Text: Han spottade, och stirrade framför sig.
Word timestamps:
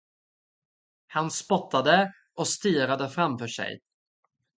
Han 1.07 1.31
spottade, 1.31 2.11
och 2.35 2.47
stirrade 2.47 3.09
framför 3.09 3.47
sig. 3.47 3.79